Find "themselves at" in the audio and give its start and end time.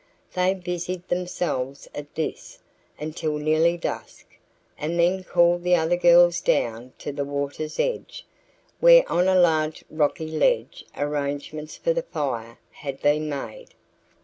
1.09-2.15